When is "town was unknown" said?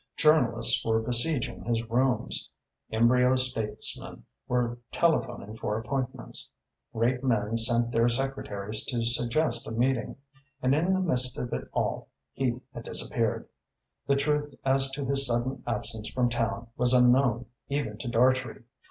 16.31-17.45